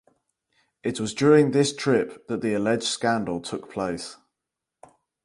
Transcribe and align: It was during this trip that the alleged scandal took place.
It 0.81 0.99
was 0.99 1.13
during 1.13 1.51
this 1.51 1.75
trip 1.75 2.25
that 2.25 2.41
the 2.41 2.55
alleged 2.55 2.85
scandal 2.85 3.39
took 3.39 3.71
place. 3.71 4.17